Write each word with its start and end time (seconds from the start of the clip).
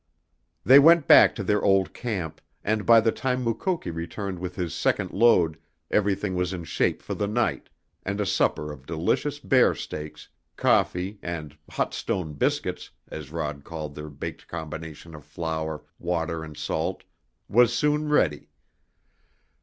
They 0.63 0.79
went 0.79 1.07
back 1.07 1.35
to 1.35 1.43
their 1.43 1.61
old 1.61 1.93
camp, 1.93 2.41
and 2.63 2.87
by 2.87 3.01
the 3.01 3.11
time 3.11 3.43
Mukoki 3.43 3.91
returned 3.91 4.39
with 4.39 4.55
his 4.55 4.73
second 4.73 5.11
load 5.11 5.59
everything 5.91 6.33
was 6.33 6.53
in 6.53 6.63
shape 6.63 7.03
for 7.03 7.13
the 7.13 7.27
night, 7.27 7.69
and 8.01 8.19
a 8.19 8.25
supper 8.25 8.71
of 8.71 8.87
delicious 8.87 9.37
bear 9.37 9.75
steaks, 9.75 10.27
coffee 10.55 11.19
and 11.21 11.55
"hot 11.69 11.93
stone 11.93 12.33
biscuits," 12.33 12.89
as 13.09 13.29
Rod 13.31 13.63
called 13.63 13.93
their 13.93 14.09
baked 14.09 14.47
combination 14.47 15.13
of 15.13 15.23
flour, 15.23 15.83
water 15.99 16.43
and 16.43 16.57
salt, 16.57 17.03
was 17.47 17.71
soon 17.71 18.09
ready. 18.09 18.49